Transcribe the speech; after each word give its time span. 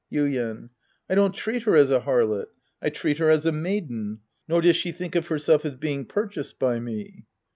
Yuien. 0.11 0.71
I 1.07 1.13
don't 1.13 1.35
treat 1.35 1.61
her 1.61 1.75
as 1.75 1.91
a 1.91 1.99
harlot. 1.99 2.47
I 2.81 2.89
treat 2.89 3.19
her 3.19 3.29
as 3.29 3.45
a 3.45 3.51
maiden. 3.51 4.21
Nor 4.47 4.61
does 4.63 4.75
she 4.75 4.91
think 4.91 5.13
of 5.13 5.27
herself 5.27 5.63
as 5.63 5.75
being; 5.75 6.05
purchased 6.05 6.57
by 6.57 6.79
me. 6.79 7.27